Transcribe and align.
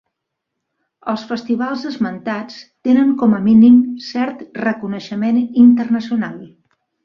Els 1.11 1.25
festivals 1.31 1.83
esmentats 1.89 2.57
tenen 2.89 3.13
com 3.21 3.37
a 3.37 3.43
mínim 3.51 3.77
cert 4.09 4.43
reconeixement 4.65 5.41
internacional. 5.69 6.45